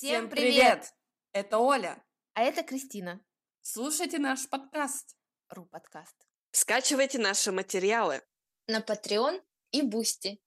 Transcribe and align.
Всем 0.00 0.30
привет! 0.30 0.94
Это 1.32 1.58
Оля. 1.58 2.00
А 2.34 2.42
это 2.42 2.62
Кристина. 2.62 3.20
Слушайте 3.62 4.20
наш 4.20 4.48
подкаст. 4.48 5.16
Ru 5.48 5.66
подкаст. 5.66 6.14
Скачивайте 6.52 7.18
наши 7.18 7.50
материалы. 7.50 8.22
На 8.68 8.78
Patreon 8.78 9.42
и 9.72 9.82
Boosty. 9.82 10.40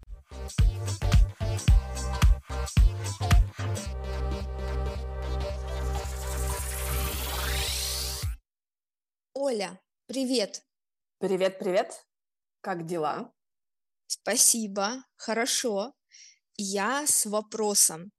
Оля, 9.33 9.81
привет. 10.05 10.65
Привет, 11.17 11.59
привет. 11.59 12.07
Как 12.61 12.85
дела? 12.85 13.33
Спасибо, 14.07 15.03
хорошо. 15.17 15.93
Я 16.55 17.05
с 17.05 17.25
вопросом. 17.25 18.13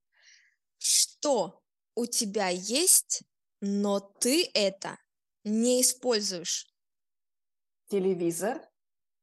Что 1.23 1.63
у 1.95 2.05
тебя 2.05 2.49
есть, 2.49 3.23
но 3.61 4.01
ты 4.01 4.51
это 4.53 4.99
не 5.45 5.81
используешь? 5.81 6.67
Телевизор? 7.87 8.61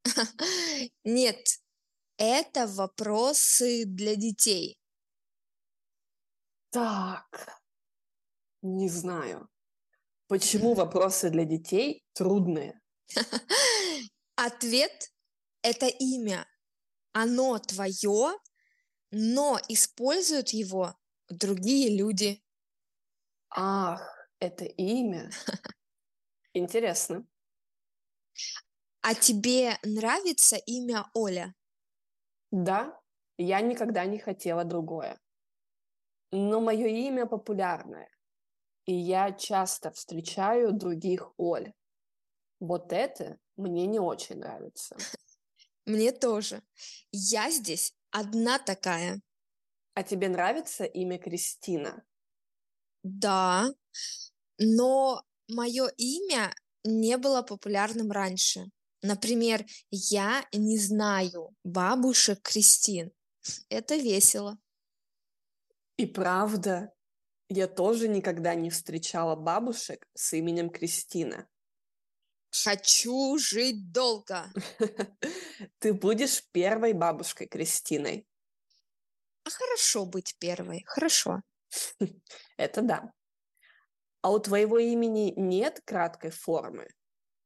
Нет, 1.05 1.47
это 2.17 2.67
вопросы 2.67 3.85
для 3.85 4.17
детей. 4.17 4.81
Так, 6.71 7.61
не 8.63 8.89
знаю. 8.89 9.51
Почему 10.27 10.73
вопросы 10.73 11.29
для 11.29 11.45
детей 11.45 12.03
трудные? 12.15 12.81
Ответ– 14.37 15.13
это 15.63 15.87
имя. 15.87 16.49
Оно 17.13 17.59
твое, 17.59 18.39
но 19.11 19.61
используют 19.69 20.49
его 20.55 20.97
другие 21.31 21.97
люди. 21.97 22.43
Ах, 23.51 24.29
это 24.39 24.65
имя. 24.65 25.31
Интересно. 26.55 27.27
А 29.03 29.15
тебе 29.15 29.79
нравится 29.83 30.57
имя 30.57 31.07
Оля? 31.15 31.55
Да, 32.51 33.01
я 33.39 33.61
никогда 33.61 34.05
не 34.05 34.19
хотела 34.19 34.65
другое. 34.65 35.19
Но 36.33 36.61
мое 36.61 36.87
имя 36.87 37.27
популярное, 37.27 38.09
и 38.85 38.93
я 38.93 39.33
часто 39.33 39.91
встречаю 39.91 40.73
других 40.73 41.33
Оль. 41.39 41.73
Вот 42.61 42.93
это 42.93 43.39
мне 43.57 43.87
не 43.87 43.99
очень 43.99 44.37
нравится. 44.37 44.97
Мне 45.87 46.13
тоже. 46.13 46.63
Я 47.11 47.51
здесь 47.51 47.95
одна 48.11 48.59
такая. 48.59 49.21
А 50.01 50.03
тебе 50.03 50.31
нравится 50.31 50.85
имя 50.85 51.19
Кристина? 51.19 52.03
Да, 53.03 53.71
но 54.59 55.23
мое 55.47 55.89
имя 55.99 56.55
не 56.85 57.19
было 57.19 57.43
популярным 57.43 58.11
раньше. 58.11 58.71
Например, 59.03 59.63
я 59.91 60.47
не 60.55 60.79
знаю 60.79 61.55
бабушек 61.65 62.41
Кристин. 62.41 63.13
Это 63.69 63.97
весело. 63.97 64.59
И 65.99 66.07
правда, 66.07 66.95
я 67.51 67.69
тоже 67.69 68.09
никогда 68.09 68.55
не 68.55 68.71
встречала 68.71 69.37
бабушек 69.37 70.07
с 70.15 70.33
именем 70.33 70.71
Кристина. 70.71 71.47
Хочу 72.65 73.37
жить 73.37 73.93
долго. 73.93 74.51
Ты 75.79 75.93
будешь 75.93 76.43
первой 76.53 76.95
бабушкой 76.95 77.49
Кристиной. 77.49 78.27
А 79.51 79.53
хорошо 79.53 80.07
быть 80.07 80.37
первой, 80.39 80.85
хорошо. 80.87 81.43
Это 82.57 82.83
да. 82.83 83.13
А 84.23 84.31
у 84.31 84.39
твоего 84.39 84.79
имени 84.79 85.33
нет 85.37 85.81
краткой 85.85 86.31
формы, 86.31 86.89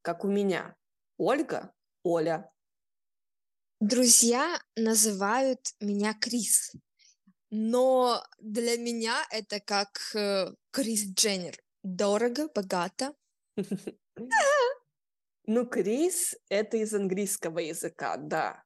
как 0.03 0.25
у 0.25 0.29
меня. 0.29 0.77
Ольга, 1.17 1.73
Оля. 2.03 2.51
Друзья 3.81 4.61
называют 4.77 5.61
меня 5.81 6.15
Крис, 6.15 6.73
но 7.51 8.25
для 8.39 8.77
меня 8.77 9.25
это 9.31 9.61
как 9.61 9.99
э, 10.15 10.53
Крис 10.73 11.07
Дженнер. 11.15 11.57
Дорого, 11.83 12.49
богато. 12.55 13.15
Ну, 15.47 15.67
Крис— 15.67 16.35
это 16.49 16.79
из 16.79 16.95
английского 16.95 17.59
языка, 17.59 18.17
да. 18.17 18.64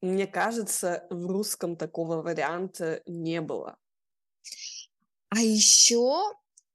Мне 0.00 0.26
кажется, 0.26 1.06
в 1.10 1.26
русском 1.26 1.76
такого 1.76 2.22
варианта 2.22 3.02
не 3.06 3.40
было. 3.40 3.78
А 5.30 5.40
еще 5.40 6.32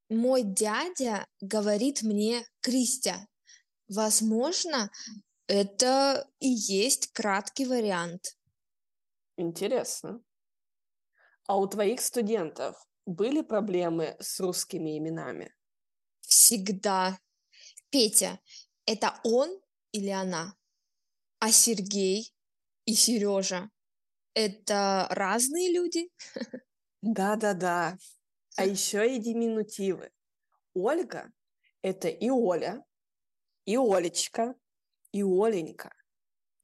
мой 0.09 0.43
дядя 0.43 1.25
говорит 1.39 2.01
мне 2.01 2.45
Кристя. 2.59 3.27
Возможно, 3.87 4.91
это 5.47 6.27
и 6.39 6.47
есть 6.47 7.11
краткий 7.13 7.65
вариант. 7.65 8.37
Интересно. 9.37 10.21
А 11.47 11.57
у 11.57 11.67
твоих 11.67 12.01
студентов 12.01 12.75
были 13.05 13.41
проблемы 13.41 14.15
с 14.19 14.39
русскими 14.39 14.97
именами? 14.97 15.53
Всегда. 16.21 17.19
Петя, 17.89 18.39
это 18.85 19.19
он 19.23 19.59
или 19.91 20.09
она? 20.09 20.55
А 21.39 21.51
Сергей 21.51 22.33
и 22.85 22.93
Сережа 22.93 23.69
это 24.33 25.07
разные 25.09 25.73
люди? 25.73 26.09
Да-да-да. 27.01 27.97
А 28.57 28.65
еще 28.65 29.15
и 29.15 29.19
диминутивы. 29.19 30.11
Ольга– 30.73 31.31
это 31.81 32.07
и 32.07 32.29
Оля, 32.29 32.83
и 33.65 33.77
Олечка, 33.77 34.55
и 35.11 35.23
Оленька. 35.23 35.93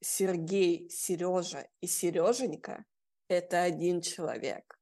Сергей, 0.01 0.89
Сережа 0.89 1.67
и 1.81 1.87
Сереженька– 1.87 2.85
это 3.29 3.63
один 3.63 4.01
человек. 4.01 4.79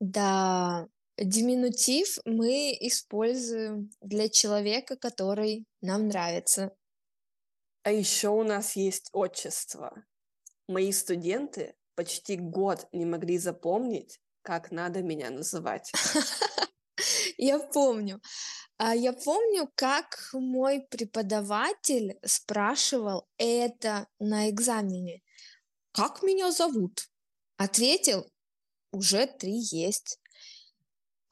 Да, 0.00 0.88
диминутив 1.18 2.18
мы 2.24 2.76
используем 2.80 3.90
для 4.00 4.28
человека, 4.28 4.96
который 4.96 5.66
нам 5.82 6.08
нравится. 6.08 6.74
А 7.82 7.92
еще 7.92 8.28
у 8.28 8.42
нас 8.44 8.76
есть 8.76 9.10
отчество. 9.12 10.04
Мои 10.70 10.92
студенты 10.92 11.74
почти 11.96 12.36
год 12.36 12.86
не 12.92 13.04
могли 13.04 13.38
запомнить, 13.38 14.20
как 14.42 14.70
надо 14.70 15.02
меня 15.02 15.30
называть. 15.30 15.90
Я 17.38 17.58
помню. 17.58 18.20
А 18.76 18.94
я 18.94 19.12
помню, 19.12 19.68
как 19.74 20.30
мой 20.32 20.86
преподаватель 20.88 22.20
спрашивал 22.24 23.26
это 23.36 24.06
на 24.20 24.48
экзамене. 24.48 25.22
Как 25.90 26.22
меня 26.22 26.52
зовут? 26.52 27.08
Ответил, 27.56 28.30
уже 28.92 29.26
три 29.26 29.58
есть. 29.58 30.20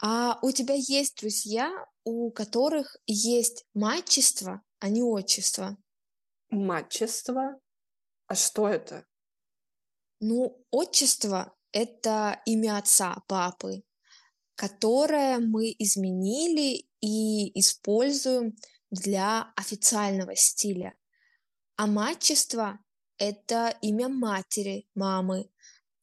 А 0.03 0.41
у 0.43 0.51
тебя 0.51 0.75
есть 0.75 1.21
друзья, 1.21 1.73
у 2.03 2.33
которых 2.33 2.97
есть 3.07 3.65
мачество, 3.73 4.63
а 4.81 4.89
не 4.89 5.03
отчество? 5.05 5.77
Мачество? 6.51 7.61
А 8.27 8.35
что 8.35 8.69
это? 8.69 9.07
Ну, 10.21 10.65
отчество– 10.71 11.55
это 11.73 12.41
имя 12.45 12.79
отца, 12.79 13.23
папы 13.27 13.83
которое 14.59 15.39
мы 15.39 15.73
изменили 15.79 16.89
и 17.01 17.59
используем 17.61 18.57
для 18.91 19.53
официального 19.55 20.35
стиля. 20.35 20.95
А 21.77 21.87
мачество– 21.87 22.81
это 23.19 23.79
имя 23.83 24.09
матери, 24.09 24.89
мамы. 24.97 25.49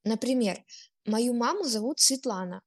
Например, 0.06 0.64
мою 1.06 1.34
маму 1.34 1.66
зовут 1.66 2.00
Светлана. 2.00 2.62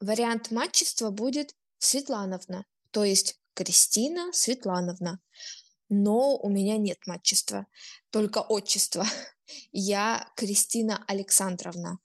Вариант 0.00 0.50
мачества 0.50 1.10
будет 1.10 1.54
Светлановна, 1.76 2.64
то 2.90 3.04
есть 3.04 3.38
Кристина 3.52 4.32
Светлановна. 4.32 5.20
Но 5.90 6.38
у 6.38 6.48
меня 6.48 6.78
нет 6.78 7.06
мачества, 7.06 7.66
только 8.08 8.38
отчество. 8.38 9.04
Я 9.72 10.30
Кристина 10.36 11.04
Александровна 11.06 11.98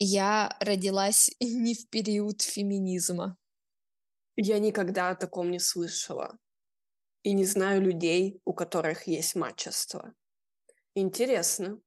я 0.00 0.56
родилась 0.60 1.30
не 1.40 1.74
в 1.74 1.88
период 1.90 2.42
феминизма. 2.42 3.36
Я 4.36 4.58
никогда 4.58 5.10
о 5.10 5.14
таком 5.14 5.50
не 5.50 5.60
слышала. 5.60 6.38
И 7.22 7.34
не 7.34 7.44
знаю 7.44 7.82
людей, 7.82 8.40
у 8.46 8.54
которых 8.54 9.06
есть 9.06 9.34
мачество. 9.36 10.14
Интересно. 10.94 11.80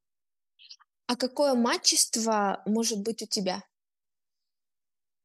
А 1.07 1.15
какое 1.15 1.55
мачество 1.55 2.61
может 2.67 3.01
быть 3.01 3.23
у 3.23 3.25
тебя? 3.25 3.63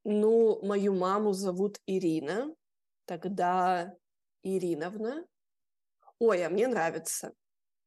Ну, 0.05 0.65
мою 0.65 0.95
маму 0.95 1.35
зовут 1.35 1.79
Ирина, 1.87 2.55
тогда 3.05 3.95
Ириновна. 4.43 5.27
Ой, 6.19 6.43
а 6.47 6.49
мне 6.49 6.67
нравится. 6.67 7.35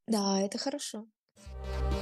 Да, 0.05 0.39
это 0.39 0.59
хорошо. 0.59 1.07
Thank 1.43 1.93
you. 1.93 2.00